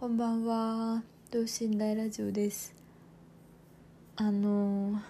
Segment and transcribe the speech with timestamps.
[0.00, 1.02] こんばんは。
[1.30, 2.74] 等身大ラジオです。
[4.16, 5.02] あの今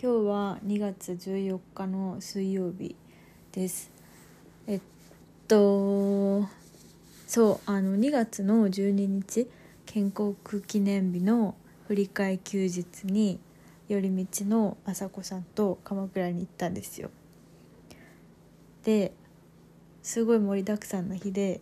[0.00, 2.96] 日は2月14日の水曜日
[3.52, 3.90] です。
[4.66, 4.80] えっ
[5.46, 6.48] と
[7.26, 9.46] そうあの2月の12日
[9.84, 10.34] 建国
[10.66, 11.54] 記念日の
[11.86, 13.38] 振り替え休日に
[13.88, 17.10] 寄り道の朝子さんと鎌倉に行ったんですよ。
[18.84, 19.12] で
[20.02, 21.60] すごい盛りだくさんな日で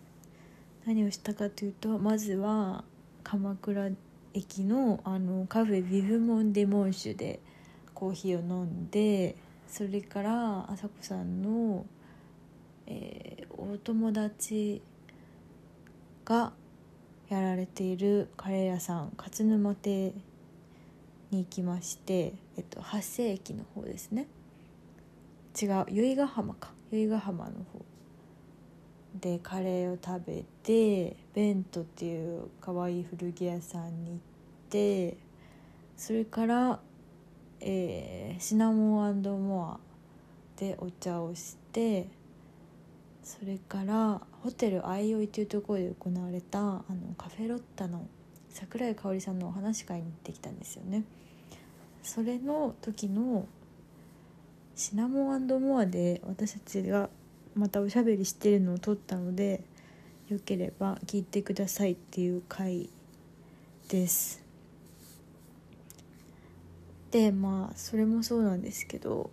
[0.89, 2.83] 何をしたかというとまずは
[3.23, 3.91] 鎌倉
[4.33, 7.41] 駅のあのカフェビブモン・デ・モンシュで
[7.93, 9.37] コーヒーを飲んで
[9.69, 11.85] それから朝子さんの、
[12.87, 14.81] えー、お友達
[16.25, 16.55] が
[17.29, 20.15] やられているカレー屋さん勝沼亭
[21.31, 24.27] に行きまして、えっと、八世駅の方ですね。
[25.61, 26.71] 違う由比ヶ浜か。
[26.91, 27.85] 由比ヶ浜の方。
[29.21, 34.19] でカレーを食べてベントっていう可愛いい古着屋さんに行っ
[34.71, 35.17] て
[35.97, 36.81] それから、
[37.61, 39.79] えー、シナモンモア
[40.57, 42.09] でお茶をして
[43.23, 46.83] それからホテル相生というところで行われたあの
[47.17, 48.07] カフェロッタの
[48.49, 51.05] 桜井かおりさんのお話し会に行ってきたんですよね。
[52.03, 53.47] それの時の
[54.75, 57.11] シナモンモアで私たちが
[57.59, 59.65] またおしゃべりしてるのを撮ったので
[60.29, 62.89] よければ聞いてくださいっていう回
[63.89, 64.45] です。
[67.11, 69.31] でまあそれもそうなんですけど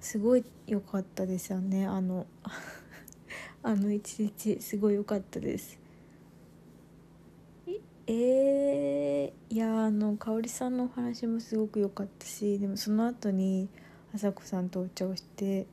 [0.00, 1.86] すごい良かったですよね。
[1.86, 2.28] あの
[3.64, 5.80] あの一日すごい良かったです。
[8.06, 13.68] えー、いやあの香織さんのお話もすごく良かったしでもその後に
[14.14, 15.66] 朝子さんとお茶をして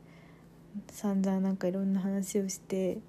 [0.92, 3.00] 散々なんかいろんな話をして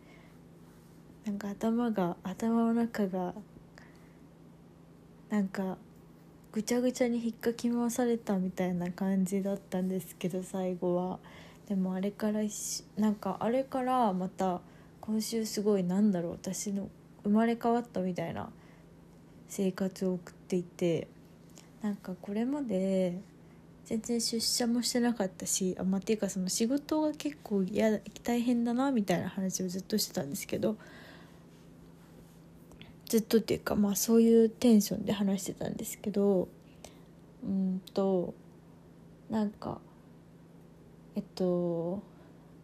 [1.25, 3.35] なんか頭が頭の中が
[5.31, 5.79] なんか
[6.53, 11.19] ぐちゃぐちゃに引っかき回されたみたいな感じだったんですけど最後は。
[11.69, 12.41] でもあれから
[12.97, 14.61] なんかあれからまた
[15.01, 16.89] 今週すごいなんだろう私の
[17.23, 18.51] 生まれ変わったみたいな
[19.49, 21.09] 生活を送っていて
[21.81, 23.19] なんかこれまで
[23.85, 30.77] 全然出社もしてなかったしあまあっていうかその仕事が結構や大変だなみたいな話をずっとしてたんですけど
[33.07, 36.49] ずっとっていうかまあそういうテンションで話してたんですけど
[37.45, 38.35] うんと
[39.31, 39.81] なんか
[41.15, 42.03] えっと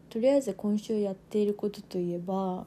[0.08, 2.66] とりあえず今週やっていることといえば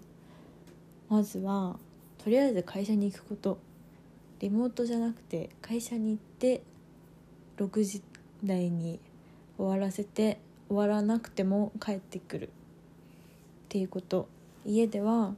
[1.09, 1.78] まずは
[2.24, 3.58] とりあえず会社に行くこと。
[4.44, 6.63] リモートじゃなくて会社に行って
[7.56, 8.02] 6時
[8.44, 9.00] 台に
[9.58, 12.48] 終わらせて終わらなくても帰ってくる。
[12.48, 12.50] っ
[13.70, 14.28] ていうこと。
[14.66, 15.34] 家では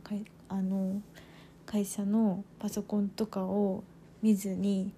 [0.49, 1.01] あの
[1.65, 3.83] 会社のパソコンとかを
[4.21, 4.91] 見ずに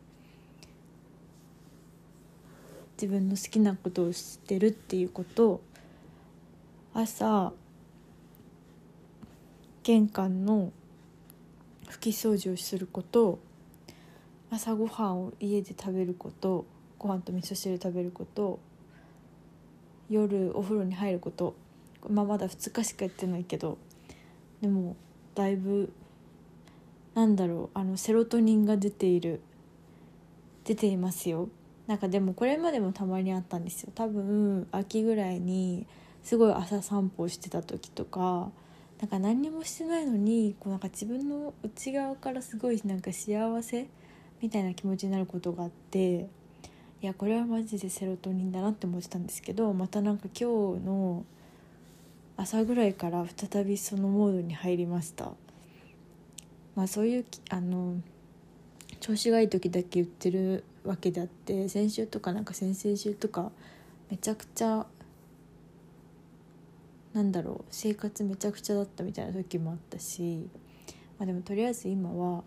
[3.01, 5.61] 自分の好きなことをしてるっていうこと。
[6.93, 7.53] 朝
[9.83, 10.71] 玄関の
[11.89, 13.39] 拭き掃除をすること。
[14.49, 16.65] 朝ごはんを家で食べること。
[16.99, 18.59] ご飯と味噌汁食べること
[20.09, 21.55] 夜お風呂に入ること
[22.09, 23.77] まあまだ2日しかやってないけど
[24.61, 24.95] でも
[25.35, 25.91] だいぶ
[27.13, 29.41] なんだろうあのセロトニンが出ている
[30.65, 31.49] 出ていますよ。
[31.87, 33.91] なんかでもこれまでもたまにあったんですよ。
[33.95, 35.87] 多分秋ぐらいに
[36.21, 38.51] すごい朝散歩してた時とか
[38.99, 43.87] なんか何にもしてないのにこうなんか自分の内側からすごいなんか幸せ
[44.41, 46.27] みたいな気持ちになることがあって
[46.99, 51.25] いやこれはマジでセロトニンだなって思ってたんですけどまたなんか今日の
[52.37, 55.31] 朝ぐらいから再びそのモードに入りました。
[56.75, 57.95] まあそういうあの
[58.99, 63.51] 調子がいい時だけ言ってるわけであって先週とかなんか先々週とか
[64.09, 64.85] めちゃくちゃ
[67.13, 70.47] なんだろう生活めちゃくちゃだったみたいな時もあったし
[71.17, 72.43] まあでもとりあえず今は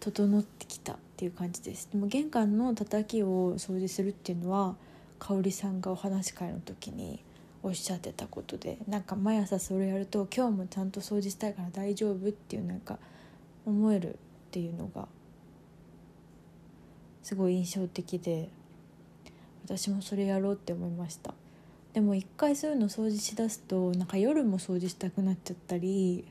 [0.00, 1.88] 整ってきたっていう感じです。
[1.90, 4.76] でも玄関の叩きを掃除するっていうのは
[5.18, 7.22] 香織さんがお話し会の時に
[7.62, 12.98] おっしゃってたことでなんか毎朝それやると今日もちゃんと掃除したいから大丈夫っていうなんか
[13.66, 14.16] 思えるっ
[14.52, 15.08] ていうのが
[17.22, 18.48] すごい印象的で
[19.64, 21.34] 私もそれやろうって思いました。
[21.92, 26.24] でも一回そういうの掃除しだすとなんか夜も掃除したくなっちゃったり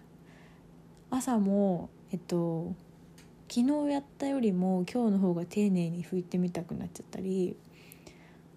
[1.10, 2.74] 朝もえっと
[3.50, 7.56] 昨日やったよりも今日の方が丁寧に拭いてみたくなっちゃったり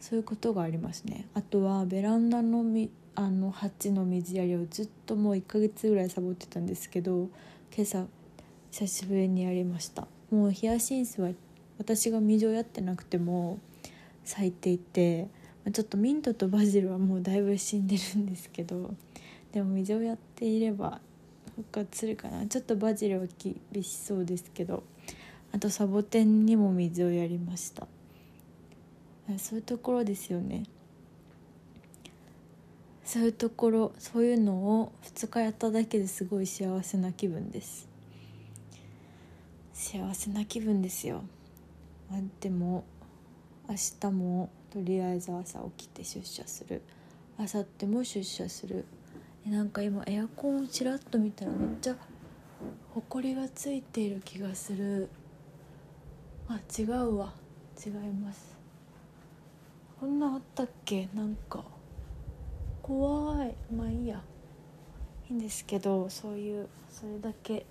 [0.00, 1.28] そういうことがありますね。
[1.34, 7.28] あとはベランダのみあの鉢の水やりをずっともう1ヶ月ぐらいサボってたんですけど
[7.74, 8.06] 今朝
[8.70, 10.06] 久しぶりにやりました。
[10.30, 11.30] もうヒヤシンスは
[11.78, 13.58] 私が水をやってなくても
[14.24, 15.28] 咲いていて
[15.72, 18.94] ちょっとミントとバジルはもうだいぶ死んでるんですけど
[19.52, 21.00] でも水をやっていれば
[21.56, 22.46] 復活するかな。
[22.46, 24.82] ちょっとバジルは厳しそうですけど。
[25.52, 27.88] あとサボテンにも水をやりました。
[29.38, 30.64] そういうところですよね。
[33.04, 37.88] そういうところそういうのを2日やっただけですごい幸せな気分です。
[39.72, 41.22] 幸せな気分ですよ、
[42.10, 42.84] まあ、でも
[43.68, 46.82] 明日もとりあえず朝起きて出社する。
[47.36, 48.84] 明後日も出社する。
[49.46, 51.96] なんか今エアコンをちらっと見たらめっちゃ
[52.94, 55.08] ほこりがついている気がする。
[56.48, 57.32] あ違うわ。
[57.84, 58.56] 違います。
[59.98, 61.08] こんなあったっけ？
[61.14, 61.64] なんか
[62.82, 63.54] 怖い。
[63.74, 64.22] まあいいや。
[65.28, 67.66] いいんですけどそういうそれだけ。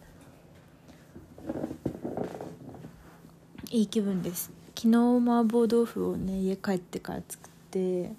[3.71, 4.51] いい気分です。
[4.75, 8.13] 昨日麻婆豆腐をね家帰ってから作って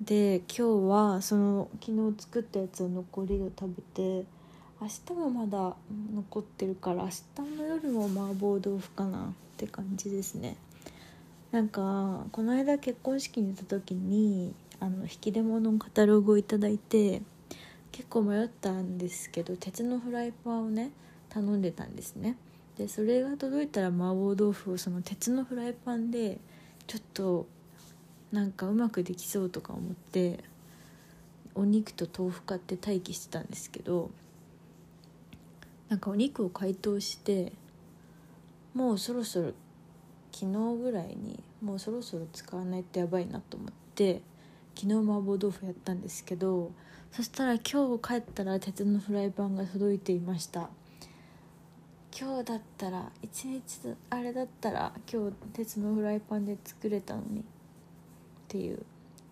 [0.00, 4.26] で今日はその昨日作ったやつの残りを食べて
[4.80, 5.74] 明日もまだ
[6.14, 10.56] 残ってるから明日の夜も麻婆豆腐かなって感じですね。
[11.50, 17.22] なんかこの間結婚式に行った時にあの引き出物のカタログを頂いて
[17.90, 20.90] 結構迷ったんですけど鉄のフライパンをね
[21.30, 22.36] 頼んでたんですね。
[22.76, 26.38] でそれが届いたら麻婆豆腐をその鉄のフライパンで
[26.86, 27.46] ちょっと
[28.32, 30.40] なんかうまくできそうとか思って
[31.54, 34.10] お肉と豆腐買って待機してたんですけど
[35.88, 37.52] なんかお肉を解凍して
[38.74, 39.52] もうそろそろ
[40.32, 44.20] 昨日ぐらいにもうそろそろ使わないとやばいなと思って
[44.74, 46.72] 昨日麻婆豆腐やったんですけど
[47.12, 50.68] そしたら今日帰ったら鉄のフライパンが届いていました。
[52.18, 57.44] 今日だったら一日あれだったら今日鉄のフライパンで作れたのに。
[58.46, 58.78] っていう。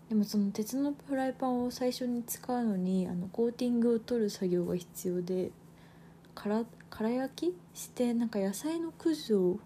[0.09, 5.49] でもその鉄のフライパンを最初に使うのにあのコーティングを取る作業が必要で
[6.35, 9.57] から空焼きしてなんか野菜のくずを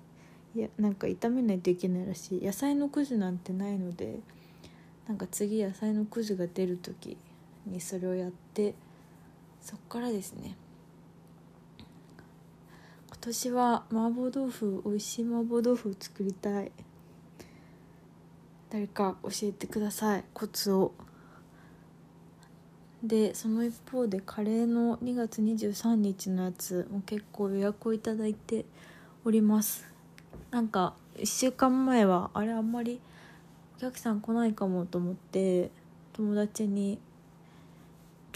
[0.55, 2.45] いやなんか炒めないといけないらしい。
[2.45, 4.19] 野菜のくずなんてないので
[5.07, 7.17] なんか次野菜のくずが出る時
[7.65, 8.75] にそれをやって
[9.61, 10.55] そっからですね。
[13.09, 16.71] 今年は麻婆豆腐美味しい麻婆豆腐を作りたい。
[18.69, 20.93] 誰か教えてくださいコツを。
[23.03, 28.65] でその一方でカレーの2月23日のやつも結構予約をいただいて
[29.23, 29.85] おります。
[30.51, 32.99] なんか1週間前はあれあんまり
[33.77, 35.71] お客さん来ないかもと思って
[36.13, 36.99] 友達に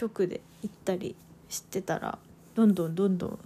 [0.02, 1.16] 直で行ったり
[1.50, 2.18] してたら
[2.56, 3.40] どんどんどんどん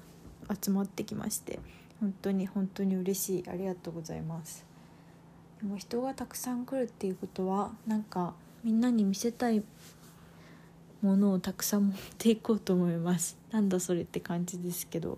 [0.62, 1.60] 集まってきまして
[2.00, 3.50] 本当に本当に嬉しい。
[3.50, 4.67] ありがとうございます。
[5.62, 8.34] でも人がたくさん来るっていうことはなんか
[8.64, 9.64] みんなに見せたい
[11.02, 13.38] ものをたくさん持っていこうと思います。
[13.52, 15.18] なんだそれって感じですけど。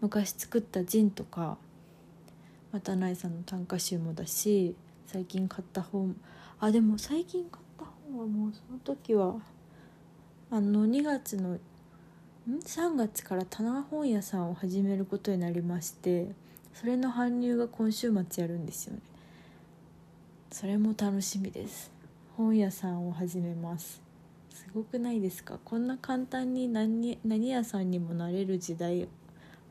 [0.00, 1.58] 昔作ったジンとか
[2.70, 4.76] またないさんの短歌集もだし
[5.06, 6.14] 最近買った本。
[6.60, 9.40] あでも最近買った本はもうその時は
[10.50, 11.60] あの2月のん
[12.48, 16.28] ？3月から棚本屋さんを始めることになりまして
[16.72, 19.00] それの搬入が今週末やるんですよね。
[20.50, 21.92] それも楽しみです。
[22.36, 24.00] 本屋さんを始めます。
[24.50, 25.58] すごくないですか？
[25.64, 29.06] こんな簡単に何何屋さんにもなれる時代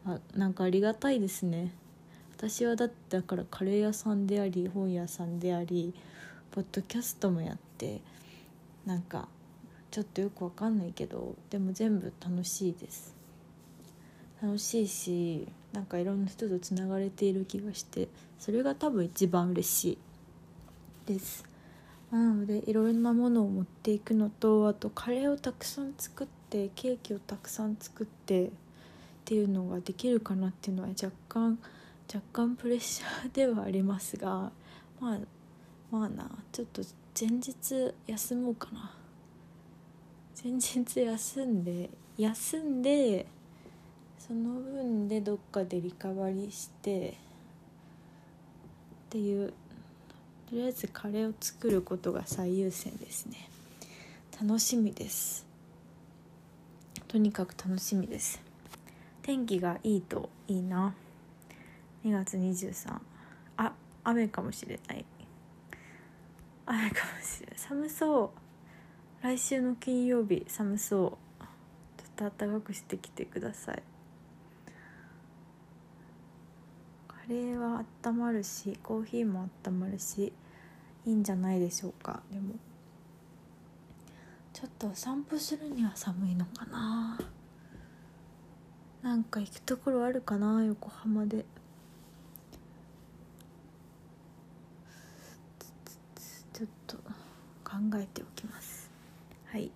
[0.06, 1.74] あなんかありがたいですね。
[2.38, 5.94] 私はだってだからカレー屋さんであり本屋さんであり
[6.52, 8.02] ポッドキャストもやって
[8.86, 9.28] なんか
[9.90, 13.16] ちょっとよくわかんないけどでも全部楽しいです。
[14.42, 18.08] 楽しいしなんかいろんな人とつながれている気がして
[18.38, 19.98] それが多分一番嬉しい。
[21.08, 21.46] です。
[22.12, 28.50] なのでいろんなものを持っていくのとあとカレーをたくさん作ってケーキをたくさん作ってっ
[29.26, 31.58] ていうのができるかなっていうのは若干
[32.14, 34.52] 若干プレッシャーではありますが
[35.02, 35.20] まあ
[35.92, 36.82] まあなちょっと
[37.20, 38.94] 前日休もうかな。
[40.42, 43.26] 前日休んで休んで
[44.20, 47.14] その分でどっかでリカバリーしてっ
[49.10, 49.54] ていう
[50.50, 53.50] とりあえずカレーを作ることが最優先ですね。
[54.42, 55.46] 楽しみです。
[57.08, 58.42] とにかく楽しみです。
[59.22, 60.94] 天気がいいといいな。
[62.06, 63.00] 2月23
[63.58, 63.74] あ
[64.04, 65.06] 雨かもしれない。
[66.66, 67.58] 雨かもしれない。
[67.58, 68.32] 寒そ
[69.22, 69.24] う。
[69.24, 71.44] 来週の金曜日寒そう。
[71.98, 73.84] ちょっと暖かくしてきてください
[77.08, 80.34] カレーは温まるしコーヒーも温まるし
[81.06, 82.22] いいんじゃないでしょうか。
[82.32, 82.56] でも
[84.54, 87.20] ちょっと散歩するには寒いのかな。
[89.04, 91.46] なんか行くところあるかな横浜で。
[96.54, 96.98] ちょっと
[97.64, 98.90] 考えておきます。
[99.46, 99.70] はい。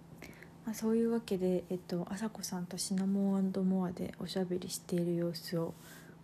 [0.65, 5.75] まあ、そういうわけで、えっと、朝子さんとシナモンモアでおしゃべりしている様子を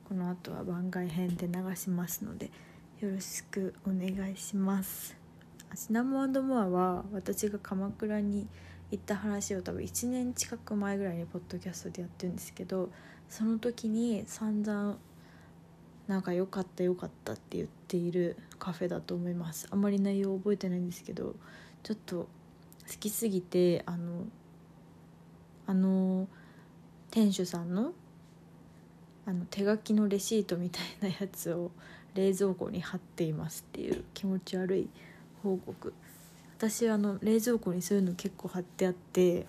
[0.07, 2.49] この後は番外編で流しますので
[3.01, 5.17] よろしくお願いします。
[5.75, 8.47] シナモンモアは私が鎌倉に
[8.89, 12.89] 行った話を多分1年近く前ぐらいにポッドキャストでやってるんですけど
[13.27, 14.97] その時に散々
[16.07, 19.67] なんか良かった良かったって言っているカフェだと思います。
[19.71, 21.35] あんまり内容覚えてないんですけど
[21.83, 22.27] ちょっと好
[22.97, 24.25] きすぎてあの
[25.65, 26.29] あの
[27.11, 27.91] 店主さんの
[29.27, 31.71] あの手書きのレシートみたいなやつを
[32.15, 34.89] 冷蔵庫に貼っていますっていう気持ち悪い
[35.43, 35.93] 報告。
[36.57, 39.45] 私あの冷蔵庫にそういうの結構貼ってあって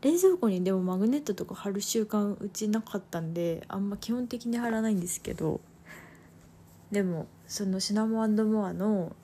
[0.00, 5.60] 冷蔵庫にでもマグネットとか貼る習慣うちなかったんであんま基本的に貼らないんですけど
[6.92, 9.16] でもそのシナモンモアの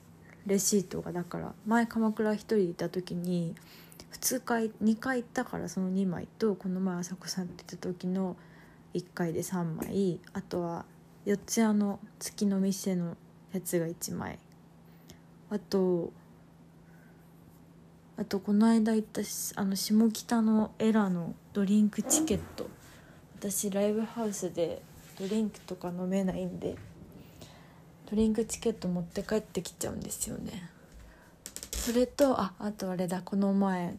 [0.45, 3.55] レシートがだから前鎌倉一人いた時に
[4.11, 8.35] 2回2回行ったからその2枚とこの前朝子さんって言った時の
[8.95, 10.19] 1回で3枚。
[10.33, 10.85] あとは
[11.25, 13.17] 四谷の月の店の
[13.51, 14.39] やつが1枚。
[15.49, 16.13] あと
[18.17, 19.21] あとこの間行った
[19.55, 22.69] あの下北のエラのドリンクチケット。
[23.37, 24.81] 私ライブハウスで
[25.19, 26.75] ドリンクとか飲めないんで
[28.09, 30.69] ドリンクチケット持って帰ってきちゃうんですよね。
[31.73, 33.97] それとああとあれだこの前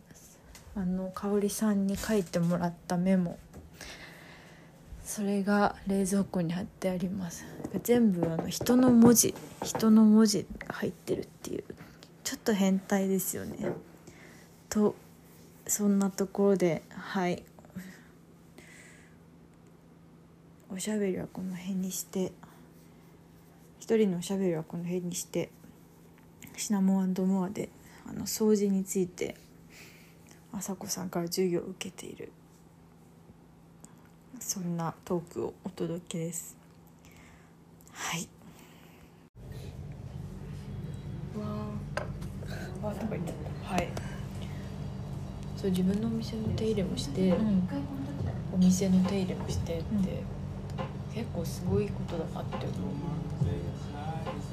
[0.74, 3.38] あの香織さんに書いてもらったメモ。
[5.06, 7.46] それが冷蔵庫に貼ってあります。
[7.84, 11.64] 全部あの人の文字人の文字が入ってるっていう
[12.24, 13.72] ちょっと変態ですよね。
[14.68, 14.96] と
[15.64, 17.44] そんなところではい。
[20.70, 22.32] おしゃべりはこの辺にして
[23.78, 25.50] 一人のおしゃべりはこの辺にして
[26.56, 27.68] シナモンモアで
[28.04, 29.36] あの掃除について
[30.52, 32.32] 朝子さんから授業を受けている。
[34.40, 36.56] そんなトークをお届けです。
[37.92, 38.28] はい。
[41.36, 43.32] わあなんかいた。
[43.74, 43.88] はい。
[45.56, 47.68] そう自分のお店の手入れもして、うん、
[48.52, 50.04] お店の手入れもしてって、うん、
[51.14, 52.70] 結構すごいことだなって思う。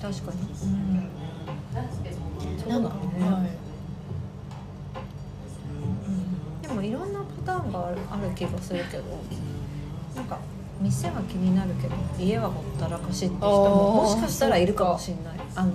[0.01, 1.09] 確かに、うん、
[2.67, 3.49] なんかね、はい
[5.77, 7.97] うん、でもいろんなパターンがある
[8.35, 9.03] 気がするけど
[10.15, 10.39] なんか
[10.81, 15.39] 店は気になるけど家はほったらかしって人ももしかしたらいるかもしれない。
[15.55, 15.71] あの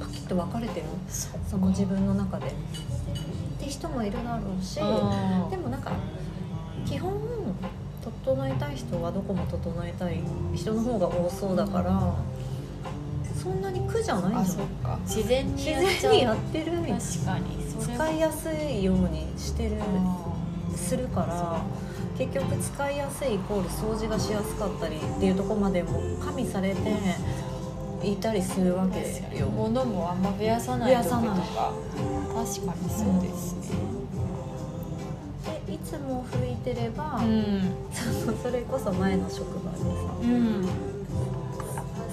[0.00, 0.86] パキッと分かれてる。
[1.08, 2.46] その自分の中で。
[2.46, 2.50] っ
[3.58, 4.82] て人もいるだろうしで
[5.56, 5.92] もなんか
[6.86, 7.12] 基本
[8.04, 10.20] 整えたい人はどこも整えたい
[10.54, 12.14] 人の方が多そうだから
[13.42, 14.98] そんなに苦じゃないんじゃないか。
[15.04, 15.64] 自然に自
[16.00, 17.58] 然にやってる確かに。
[17.80, 19.76] 使いやすいようにしてる
[20.74, 21.60] するから
[22.18, 26.80] 結局使いやすいイコール掃除がしやすかったりっていうとこまでも加味されて
[28.02, 29.46] いたりするわけですよ。
[29.46, 31.20] 物もあんま増やさないとか。
[31.20, 33.54] 確かにそうです
[35.46, 37.74] ね、でいつも拭いてれば、うん、
[38.42, 39.84] それこそ前の職場でさ、
[40.22, 40.68] うん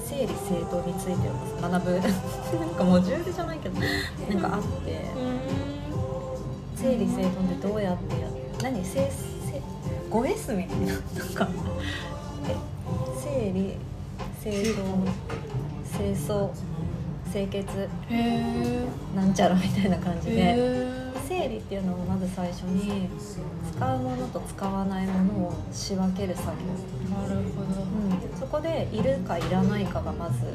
[0.06, 1.30] 整理整頓について
[1.62, 1.92] 学ぶ。
[2.60, 5.06] なんかモジュールじゃないけどなんかあって。
[6.76, 9.35] 整理整頓ってどうやってやって何整整
[10.10, 10.94] 5S みたいな。
[10.94, 11.02] なん
[11.34, 11.48] か
[12.48, 12.56] え
[13.24, 13.78] 整理
[14.42, 15.10] 整頓
[15.98, 16.50] 清掃
[17.32, 17.90] 清潔。
[19.16, 21.06] なんちゃらみたいな感じで。
[21.28, 23.10] 整理っていうのをまず最初に
[23.76, 26.54] 使うものと使わないものを仕分ける作業。
[27.18, 30.46] なるほど、うん、そこでいるかいらないかがまず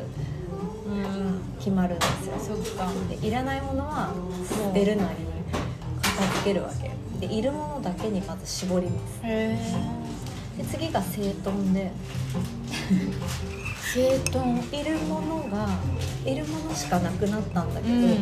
[1.58, 2.06] 決まるんで
[2.38, 2.56] すよ。
[2.56, 2.88] そっか。
[3.08, 4.14] でいらないものは
[4.48, 5.16] 捨てるなり
[6.02, 9.22] 片付けるわけでいるものだけにまず絞ります。
[9.22, 11.92] で次が整頓で。
[13.92, 15.68] 整頓いるものが
[16.24, 18.16] いるものしかなくなったんだけど、うん、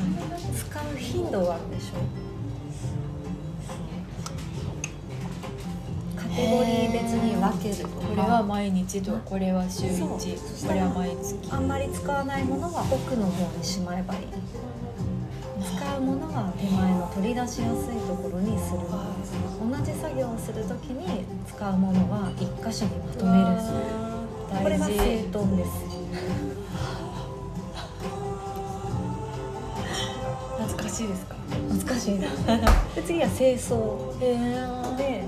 [0.56, 2.28] 使う頻度があるでしょ。
[6.38, 11.36] テゴリー別に分けるとこれは毎日とこれは週1これは毎月。
[11.50, 14.20] あんまり使わないものは奥の方にしまえばいい
[16.28, 18.80] 使うものは手前の取り出しやすいところにする
[19.58, 23.46] 同じ作業をする時に使うものは1箇所にまとめる
[24.62, 25.70] これが整頓です
[30.58, 31.34] 懐かしいですか？
[31.68, 32.18] 懐かしい。
[32.18, 32.28] な
[32.94, 34.34] で次は清掃へ
[34.96, 35.24] で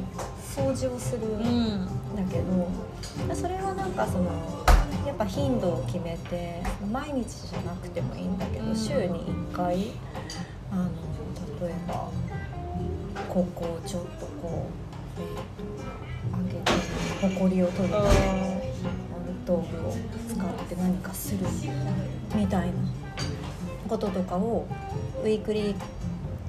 [0.55, 1.21] 掃除をする。
[1.27, 4.25] んだけどそれはなんかその
[5.07, 6.61] やっぱ頻度を決めて
[6.93, 9.21] 毎日じゃなくてもいいんだけど、うん週に
[9.53, 9.93] 1回
[10.73, 10.85] あの
[11.67, 12.11] 例えば
[13.29, 14.67] ここをちょっとこ
[15.19, 16.73] う、えー、上げて
[17.21, 18.15] ほこりを取るために
[19.45, 19.93] 道具を
[20.29, 21.47] 使って何かする
[22.35, 22.75] みたいな
[23.89, 24.67] こととかを
[25.23, 25.75] ウィークリー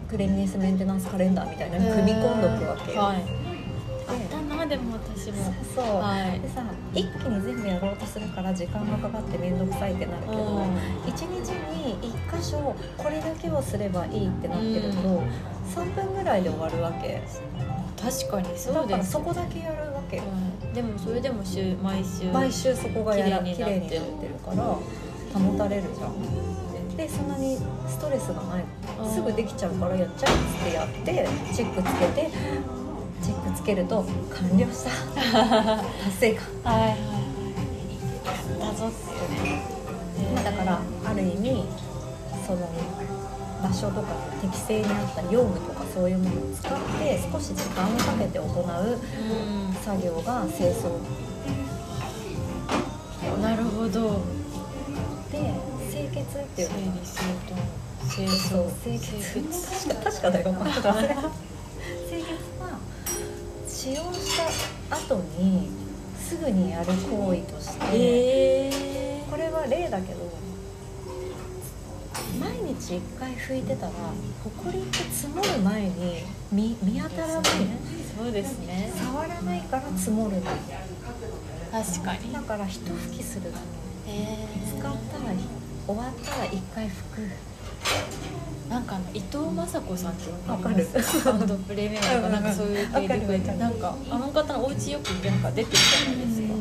[0.10, 3.02] クレミネスメンテナンスカレンダーみたいなのに組み込んどくわけよ。
[3.02, 4.41] はい
[4.72, 5.54] でも私も。
[5.76, 6.40] そう、はい。
[6.40, 6.64] でさ
[6.94, 10.66] 一気に全部やろうとするから時間がかかって面倒くさいってなるけど、
[11.06, 15.28] 一日に一箇所これだけをすればいいってなってると、うん。
[15.68, 17.22] 3分ぐらいで終わるわけ。
[18.02, 20.18] 確かにそだからうですそこだけやるわけ。
[20.18, 24.78] よ、はいでもそれでも週毎週毎週そこがやら綺綺麗になってるから
[25.38, 26.96] 保たれるじゃん。
[26.96, 27.58] でそんなに
[27.90, 28.64] ストレスがない。
[29.14, 32.30] すぐできちゃうからやっちゃえっつってやってチェックつけて
[33.22, 34.92] チェックつけると完了した。
[36.04, 36.74] 達成感。
[36.74, 37.00] はいはいはい。
[38.60, 39.62] だぞっていうね。
[40.36, 41.66] まあ、だからある意味
[42.46, 42.70] その
[43.62, 44.08] 場所とか
[44.42, 48.60] 適正に合った用具とかそういうものを使って少し時間をかけて行うう
[49.70, 49.74] ん。
[49.84, 50.90] 作業が清掃。
[53.42, 54.22] なるほど。
[55.32, 55.54] で
[55.92, 57.62] 清潔っていう整の理整頓。
[58.10, 58.70] 清掃。
[58.84, 59.90] 清潔。
[59.90, 60.46] 確か確かだよ。
[60.46, 61.51] ちょっと忘れた清潔は
[63.82, 65.72] 使用した後に
[66.16, 70.20] すぐにやる行為として、えこれは例だけど
[72.40, 73.92] 毎日1回拭いてたら
[74.44, 76.22] ほこりって積もる前に
[76.52, 77.44] 見見当たらない
[78.16, 78.94] そうですね。
[78.96, 80.42] 触らないから積もるの。
[80.44, 82.34] 確かに。
[82.34, 83.52] だから一拭きする
[84.08, 84.96] え使ったら
[85.88, 87.32] 終わったら1回拭く
[88.72, 91.26] なんかあの伊藤雅子さんってわかります？
[91.26, 93.22] バンドプレミアとかなんかそういう系でわかる。
[93.22, 96.54] わかるなんかあの方のお家よくなんか出てるじゃないですか。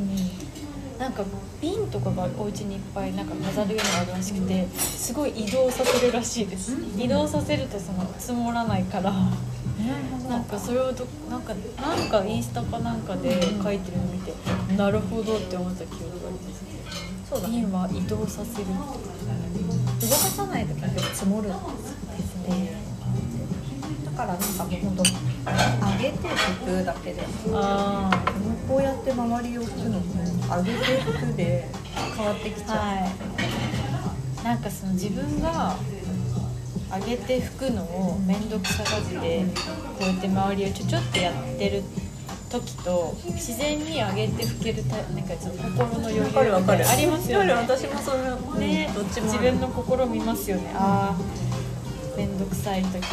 [0.98, 1.24] なんか
[1.62, 6.72] 瓶とかがお家にいっぱいなんか飾るようなあるらしくてすごい移動させるらしいです。
[6.98, 9.12] 移動させるとその積もらないから。
[10.28, 14.34] なんかそれをどなんかなんかインスタかなんかで書いてるのを見て
[14.76, 16.64] なるほどって思った記憶があります。
[17.30, 17.60] そうだね。
[17.60, 21.48] 瓶は移動させる動かさない時に積もる。
[21.48, 21.89] んです
[22.48, 22.80] ね。
[24.04, 25.10] だからなんかもうほんと上
[26.02, 27.22] げて拭くだけで
[27.54, 28.10] あ
[28.68, 30.04] こうやって周りを拭くのも
[30.56, 31.68] 上げて拭くで
[32.16, 32.82] 変わってきちゃう、は
[34.42, 34.44] い。
[34.44, 35.76] なんかその自分が
[36.92, 39.20] 上げて拭くのを面倒くさがってこ
[40.00, 41.82] うやって周りをちょちょってやってる
[42.50, 47.52] 時と自然に上げて拭けるタイプなんかちょっと心の余裕ありますよね。
[47.52, 48.12] 私もそ
[48.58, 48.90] れね。
[48.92, 50.72] どっちも自分の心見ますよね。
[50.74, 51.49] ああ
[52.26, 53.04] 面倒くさい時だな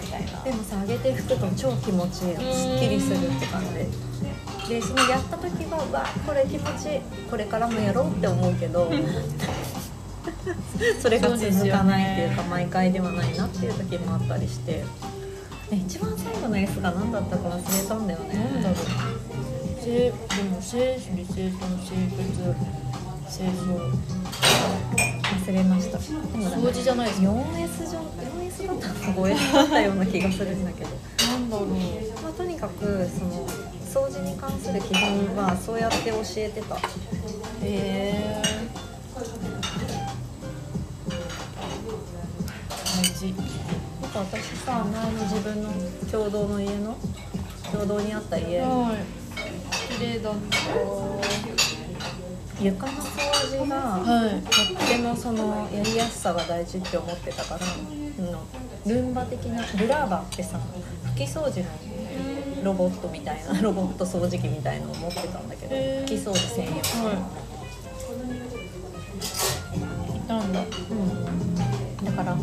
[0.00, 0.42] みたいな。
[0.44, 2.40] でもさ上げて拭くと超気持ちいいの。
[2.40, 3.68] すっきりするって感じ。
[4.68, 8.90] でそのやった時はうわこれ気持ちいいこれからもやろうって思うけど
[11.00, 14.82] それが続かないっていうか毎回ではないなっていう時もあったりして、
[15.70, 18.62] ね、一番最後の S が何だったか忘れたんだよねなん。
[18.62, 18.78] だろう
[19.80, 20.16] せでも
[20.60, 22.54] 整理整頓清潔
[23.30, 23.92] 清掃
[25.36, 25.98] 忘れました。
[25.98, 30.90] 掃除じゃないですか？4S 上 4S だったのか 5S だったような気がするんだけど、
[31.28, 31.68] なんだろう。
[32.22, 33.46] まあ、とにかくその
[34.08, 36.76] 掃除に関する基本はそうやって教えてた。
[36.76, 36.80] へ
[37.62, 38.42] え。
[42.96, 43.34] 大事。
[44.02, 45.70] なんか私さ前の自分の
[46.10, 46.96] 共同の家の
[47.72, 48.60] 共同にあった家。
[48.60, 48.96] はい。
[49.98, 51.75] 綺麗だった
[52.58, 60.58] 床の掃除がはいとってもそのやりやすさが大事って思ってたから、うん、ルンバ的なルラーバってさ
[61.14, 61.68] 拭き掃除の
[62.64, 67.16] ロボットみたいな ロボット掃除機みたいのを持ってたんだけど拭き掃除専用の、はい。
[70.16, 70.60] いたんだ？
[70.90, 72.36] うん、だから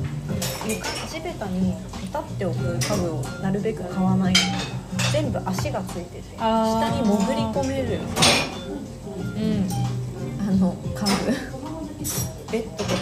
[0.68, 4.34] 床地べたにペタって置く家具をなるべく買わない。
[5.12, 8.00] 全部足がついてて下に潜り込める
[9.18, 9.68] うん。
[9.72, 9.94] あ
[10.58, 11.54] の家具。
[12.52, 12.98] ベッドとか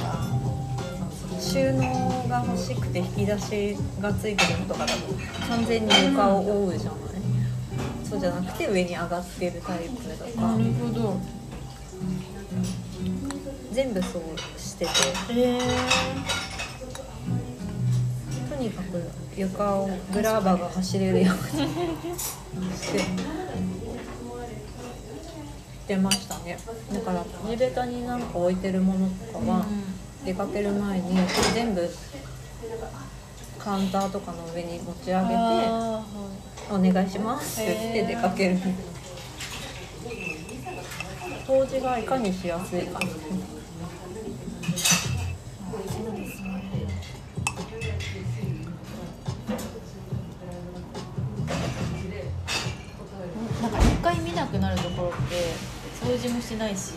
[1.39, 1.81] 収納
[2.29, 4.99] が欲しくて引き出しがついてるのとかだと
[5.49, 6.99] 完全に床を覆うじゃない。
[8.09, 10.41] そうじゃなくて上に上がってるタイプだとか。
[10.41, 11.19] なるほど。
[13.73, 14.21] 全部そう
[14.59, 14.91] してて。
[15.33, 15.59] へえ
[18.49, 19.01] とにかく
[19.35, 21.41] 床をグラーバーが走れるように
[22.19, 22.99] して
[25.91, 26.57] してましたね。
[26.93, 29.65] だから地べたになんか置いてるものとかは、
[30.25, 31.17] 出かける前に
[31.53, 31.89] 全部
[33.59, 36.01] カウンターとかの上に持ち上げてあ
[36.71, 38.57] 「お願いします」って言って出かける。
[41.45, 42.99] 掃除がいかにしやすいか。
[42.99, 43.51] ー
[53.61, 56.93] なんか一回見なくなるところって掃除もしないし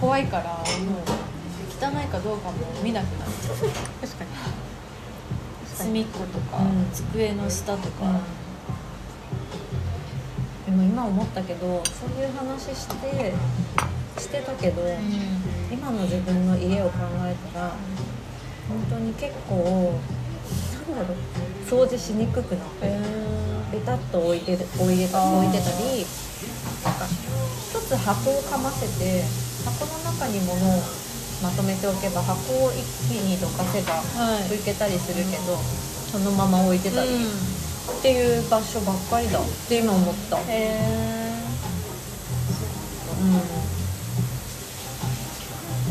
[0.00, 0.64] 怖いからもう
[1.70, 3.56] 汚いかどうかも見なくなっちゃう
[4.00, 4.30] 確かに。
[5.74, 6.88] 隅っことか、うん。
[6.92, 8.20] 机の下とか、
[10.66, 13.32] でも今思ったけどそういう話して
[14.18, 14.82] してたけど、
[15.72, 17.74] 今の自分の家を考えたら
[18.68, 19.98] 本当に結構
[20.90, 21.16] なんだろう
[21.66, 22.96] 掃除しにくくなって
[23.72, 26.06] ベタっと置いてる置いてたあー置いてたり
[26.84, 27.23] なんか一
[27.84, 29.22] つ箱をかませて
[29.64, 30.82] 箱の中に物を
[31.42, 34.42] まとめておけば箱を一気にどかせばはい。
[34.48, 35.58] 拭けたりするけど、
[36.10, 39.40] そのまま置いてたりっていう場所ばっかりだ。
[39.40, 40.38] って今思った。
[40.38, 41.24] へえ
[43.20, 43.40] うん。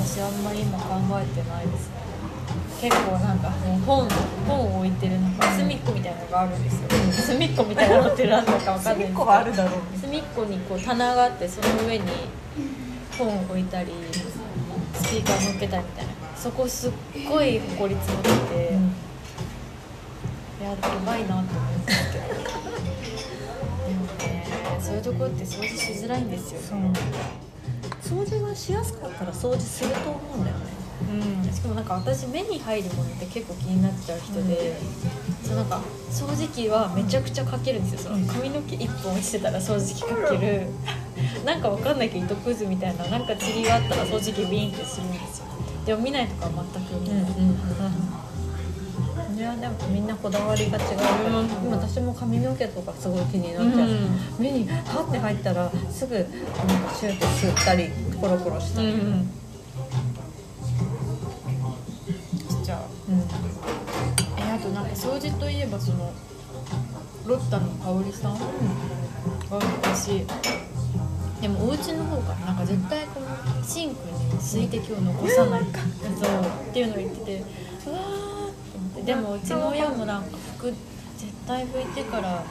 [0.05, 2.03] 私あんまり今考えてないですね。
[2.81, 3.51] 結構なんか
[3.85, 4.07] 本
[4.47, 4.91] 本を置い
[6.33, 6.63] があるん。
[6.63, 6.89] ですよ、
[7.27, 12.05] 隅っこみたいなのって何だかわかんないんですけどだろうね隅っこにこう棚があってその上に
[13.17, 13.93] 本を置いたり
[14.95, 16.13] スピーカー乗っけたりみたいな。
[16.35, 16.91] そこすっ
[17.29, 18.73] ごい埃積もってて、
[20.59, 21.43] いややばいなと思う
[21.77, 22.33] んですけどで
[23.93, 24.45] もね
[24.77, 26.91] そういうとこって掃除しづらいんですよね。
[28.01, 30.65] 掃除がしやすかったら掃除すると思うんだよね
[31.11, 34.75] うん、しかもなんか私目に入るものって結構気になっちゃう人で、
[35.43, 38.11] そうなんか掃除機はめちゃくちゃかけるんですよ。
[38.11, 40.67] その髪の毛1本落ちてたら掃除機かける。
[41.45, 45.45] なんかわかんないけど糸くずみたいななんか塵があったら掃除機ビーンってするんですよ。
[45.85, 47.23] でも見ないとかは全く見ない、
[49.35, 51.45] いやでもみんなこだわりが違うから、うん。
[51.47, 56.31] 今私も髪の毛とかすごい気になっちゃう、うん目にハッて入ったらすぐなんか
[56.95, 57.89] シューって吸ったり
[58.19, 59.42] コロコロしたり、うんじ
[65.03, 66.13] 掃除といえばその
[67.25, 68.39] ロッタの香織さんが
[69.49, 70.25] 私
[71.41, 75.79] でもお家の方からなんか絶対このシンクに水滴を残さないか
[76.21, 77.43] そうっていうのを言ってて
[77.85, 80.73] うわーって思ってでもうちの親もなんか拭く
[81.17, 82.45] 絶対拭いてから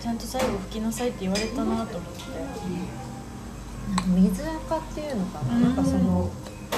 [0.00, 2.22] ちゃんと最後拭きなさいって言われたなと思って。
[4.06, 6.30] 水垢っていうのかな,、うんなんかその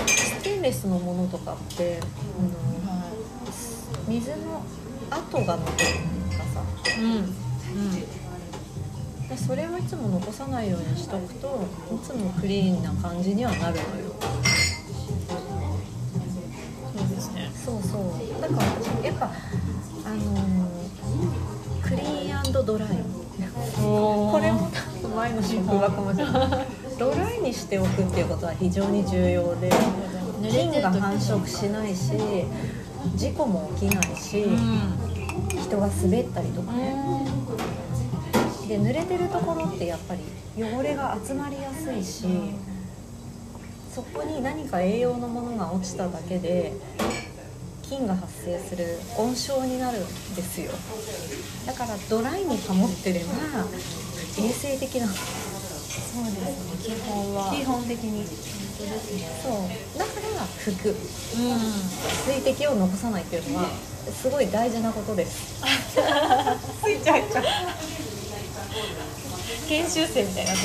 [0.06, 2.83] ステンレスのものとかってあの
[4.08, 4.62] 水の
[5.10, 5.76] 跡が残る
[6.30, 6.62] とかさ。
[7.00, 7.28] いうんうん。
[9.28, 14.14] でそれをいつも残さないようにしとくといつもクリーンな感じにはなるのよ。
[16.96, 17.50] そうですね。
[17.54, 18.40] そうそう。
[18.40, 19.30] だからやっぱ
[20.06, 20.74] あのー
[21.84, 22.88] クリーンドライ
[23.76, 26.66] ここれも多分前の新聞はかもしれない
[26.98, 29.70] ドライにしておくっていうことは非常に重要で
[30.50, 32.12] 菌が繁殖しないし
[33.16, 34.98] 事故も起きないしうん。
[35.48, 36.94] 人が滑ったりとかね。
[38.68, 40.22] で濡れてるところってやっぱり
[40.56, 42.26] 汚れが集まりやすいし
[43.94, 46.72] そこに何か栄養のものが落ちただけで
[47.82, 50.02] 菌が発生する温床になるん
[50.34, 50.72] ですよ。
[51.66, 53.26] だからドライに保ってれば
[54.38, 55.06] 衛生的な。
[55.06, 55.12] そ
[56.20, 56.96] うですね。
[56.96, 57.52] 基本は。
[57.54, 58.26] 基本的に。
[58.26, 59.40] 本当ですね。
[59.42, 59.98] そう。
[59.98, 60.94] だから拭くう
[62.26, 63.68] 水滴を残さないっていうのは
[64.12, 65.62] すごい大事なことです。
[65.64, 65.66] ん
[66.82, 67.44] ついちゃうちゃう。
[69.68, 70.58] 研修生みたいになっ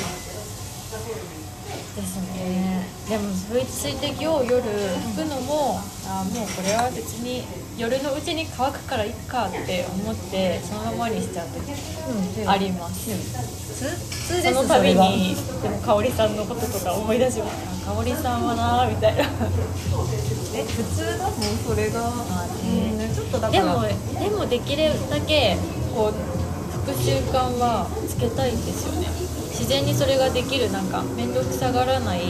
[1.96, 2.86] ですね。
[3.08, 7.44] でも水滴を夜拭くのもあもうこれは別に
[7.80, 13.10] 夜のうちに乾くからいっかって思ってそのままにしちゃう時あります。
[13.10, 15.34] 普通その度に。
[15.62, 17.86] でも香織さんのこととか思い出します。
[17.86, 19.24] 香織さんはなみたいな。
[20.52, 21.34] え普通だもん
[21.66, 23.62] それが、あうんちょっとだから。
[23.62, 23.82] でも
[24.20, 25.56] でもできるだけ
[25.94, 29.08] こう拭く習慣はつけたいんですよね。
[29.48, 32.20] 自然にそれができるなんか面倒くさがらない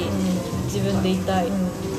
[0.66, 1.89] 自分でいたい、うん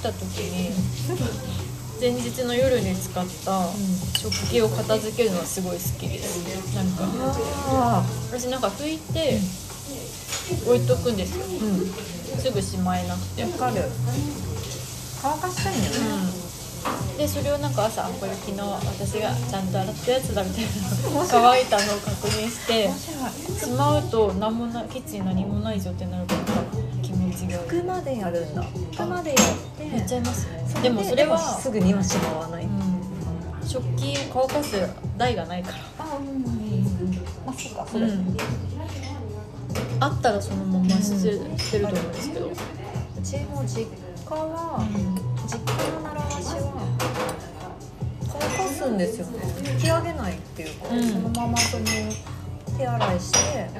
[0.00, 0.70] と朝起きた時に
[2.00, 3.72] 前日の夜に使った
[4.18, 6.74] 食器を片付けるのはすごい好きです。
[6.74, 9.40] なんかあ私なんか拭いて
[10.64, 11.44] 置いとくんですよ。
[11.44, 11.86] ーうん
[12.38, 13.42] すぐしまえなくて。
[13.42, 13.82] わかる。
[15.20, 15.98] 乾かしたいんだよね、
[17.18, 20.70] でそれをなんか朝これ昨日私がちゃんと洗ったやつだみたいな
[21.28, 22.88] 乾いたのを確認して
[23.58, 26.40] しまうと何もなキッチン何もない状態になるから
[27.46, 28.62] 服までやるんだ。
[28.92, 29.38] 服までやっ
[29.76, 29.96] て。
[29.96, 30.82] やっちゃいますね。
[30.82, 34.76] でもそれはすぐにはしまわない、うん、食器乾かす
[35.16, 35.78] 台がないから。
[35.98, 36.42] あうん
[37.44, 38.36] まあそうかそれ、うん。
[40.00, 42.50] あったらそのまましてる,、してると思うんですけど、う
[43.22, 44.86] ちも実家は、
[45.46, 46.72] 実家の習わしは
[48.30, 49.38] 乾かすんですよね。
[49.72, 51.02] 引き上げないっていうか、うん。
[51.08, 51.84] そのままその
[52.76, 53.70] 手洗いして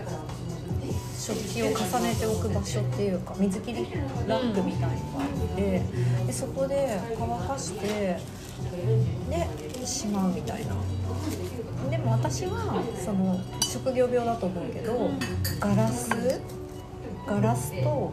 [1.29, 3.87] 食器を重ねておく場所っていうか水切り
[4.27, 5.83] ラックみたいなのがあって
[6.27, 8.19] でそこで乾かして
[9.29, 10.75] でしまうみたいな。
[11.91, 15.11] でも私はその職業病だと思うけど
[15.61, 16.41] ガラス
[17.27, 18.13] ガラスと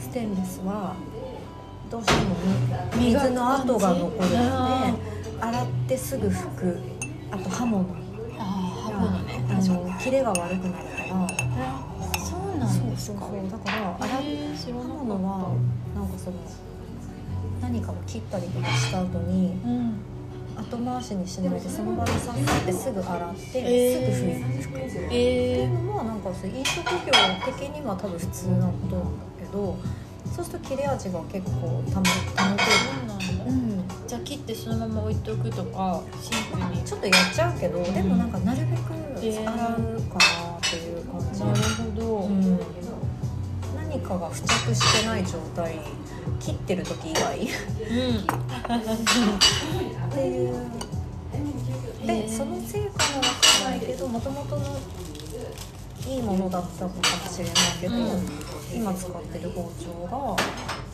[0.00, 0.94] ステンレスは
[1.90, 2.36] どうしても
[2.96, 4.94] み水の跡が残るのであ
[5.40, 6.78] 洗ってすぐ拭く。
[7.30, 7.84] あと刃物。
[8.38, 9.44] あ刃物ね。
[9.50, 11.87] あの切れが悪くなるから
[12.58, 13.20] なんですか？
[13.20, 15.38] そうそうだから洗っへー知らなか刃った物は
[15.94, 16.36] なんかその
[17.60, 19.94] 何かを切ったりとかした後にうん。
[20.58, 24.12] 後回しにしないでその場でさってすぐ洗って、えー。
[24.12, 25.64] すぐ拭くっていう。
[25.64, 27.12] えのもなんかそう飲食業
[27.46, 29.78] 的には多分普通なことなんだけど
[30.34, 32.64] そうすると切れ味が結構たま保て
[33.44, 36.84] る、うん、じゃあ切ってそのまま置いとくとかシンプルに。
[36.84, 38.80] ちょっとやっちゃうけどでもなんかなるべく
[39.22, 39.56] えー洗うかな。
[39.56, 40.24] っていう感じ、
[41.38, 42.58] なるほど、うん、
[43.76, 45.78] 何かが付着してない状態。
[46.40, 47.38] 切ってる時以外。
[47.38, 47.46] っう
[50.10, 50.10] ん。
[50.10, 50.54] ていう。
[52.06, 54.78] でそのせいかもわからないけどもともとの
[56.06, 58.02] いいものだったのかもしれないけど、うん。
[58.74, 60.10] 今使ってる包丁が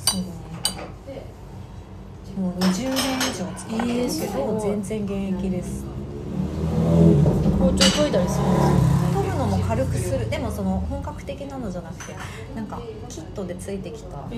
[0.07, 0.23] その
[2.37, 5.85] もう20年以上使ってるけど、全然現役です。
[7.59, 8.93] 包丁研いだりするんです研ぐ
[9.46, 10.28] のも軽くする。
[10.30, 12.14] でもその本格的なのじゃなくて
[12.54, 14.30] なんかキットでついてきた包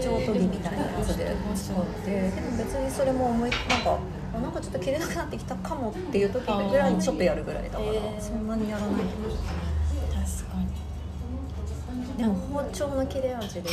[0.00, 3.98] 丁研ぎみたいなやつで使ってでも別にそれも思いなんか
[4.34, 8.20] あなんかちょっと切れなくなってきたかもっていう時ぐらいにちょっとやるぐらいだから、えー。
[8.20, 8.90] そんなにやらない。
[8.90, 12.16] 確かに。
[12.16, 13.68] でも包丁の切れ味で料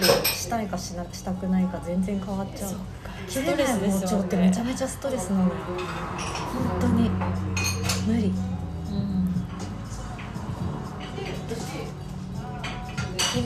[0.00, 2.70] 理したいかしなしたくないか全然変わっちゃう。
[3.28, 5.50] 切れない包丁ってめちゃめちゃストレスなのよ。
[6.78, 7.10] 本当に。
[8.06, 8.32] 無理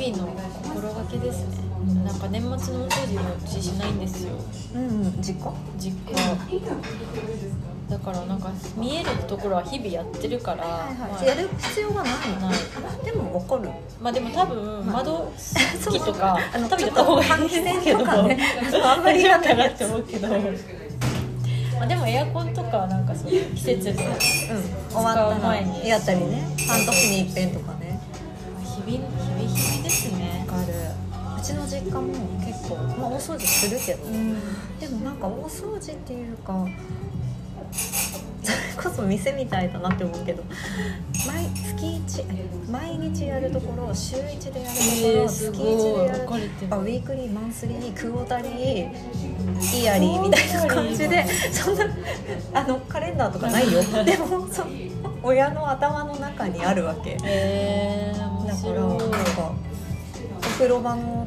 [0.00, 0.32] 日々の
[0.62, 4.32] 心がけですね、なんか年末のお掃除も私しないんですよ。
[4.74, 5.52] うんうん実家？
[5.78, 6.14] 実家。
[7.90, 12.12] だからなんか見えるところは日々やってるから、まあやる必要がない。
[12.40, 13.04] ない。
[13.04, 13.68] でも分かる。
[14.00, 17.92] まあでも多分窓拭きとかあの食べた方がいいんですけど。
[17.92, 18.38] ちょっとかね。
[18.82, 20.36] あんまりやらないなって思うけど、ま
[21.82, 23.96] あ、でもエアコンとかはなんかその季節でうん。
[23.98, 25.88] 終わったら前に。
[25.88, 26.56] やったりね。
[26.66, 28.00] 半年に一遍とかね。
[28.86, 29.19] 日々
[29.54, 30.72] 日々日々ですねわかる。
[31.38, 32.12] うちの実家も
[32.44, 34.34] 結構、まあ、大掃除するけど、うん。
[34.78, 36.66] でもなんか大掃除っていうか
[38.42, 40.42] それこそ店みたいだなって思うけど
[41.26, 44.84] 毎月1毎日やるところ週1でやると
[45.18, 46.20] ころ、月ごい1でやる
[46.70, 51.86] あウィークリーマンスリークォータリーイヤリーみたいな感じでそんな
[52.54, 53.82] あのカレンダーとかないよ。
[54.04, 54.64] でもそ
[55.22, 57.16] 親の頭の中にあるわけ。
[57.24, 59.00] えー、面だから白なんい。
[59.34, 59.52] か
[60.38, 61.26] お風呂場の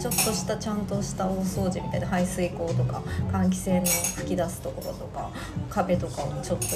[0.00, 5.30] ちょっとしたちゃんとした大掃除みたいな排水口とか換気扇の吹き出すところとか
[5.70, 6.66] 壁とかをちょっと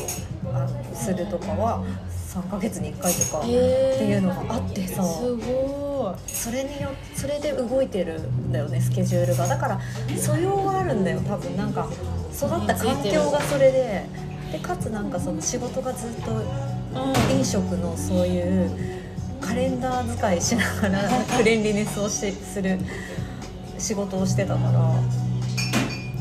[0.54, 1.84] あのするとかは
[2.32, 5.02] 3ヶ月に1回とかっていうのがあってさ。
[5.02, 9.46] すごそれによそれで動いてるんだよねスケジュールが。
[9.46, 9.80] だから
[10.16, 11.54] 素養があるんだよ多分。
[11.56, 11.86] なんか
[12.32, 14.04] 育った環境がそれで
[14.52, 16.30] でかつなんかその仕事がずっと
[17.32, 18.70] 飲食のそういう
[19.40, 22.78] カレンダー使いしながら クレンリネスをしてする
[23.78, 24.92] 仕事をしてたから。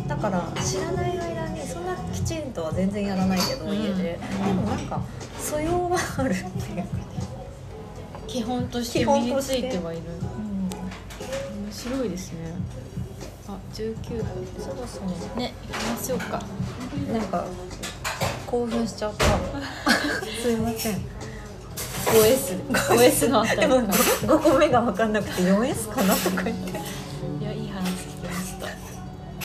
[0.08, 3.76] だから知らない間にそんなきちんとは全然やらないけど、うん。
[3.76, 4.20] 家で。
[4.46, 5.02] でもなんか
[5.38, 6.88] 素養があるっていうかね、
[8.26, 10.04] 基本として基身についてはいる。
[11.66, 12.38] 面白いですね。
[13.50, 14.26] あ19分。
[14.60, 15.08] そろそろ。
[15.36, 16.42] ね行きましょうか。
[17.12, 17.46] なんか
[18.48, 19.26] 興奮しちゃった。
[20.42, 21.06] すいません。
[22.08, 25.12] 5S5S のあたでもりか 5, 個目が分かん。
[25.14, 26.80] なくて 4S かなとか言って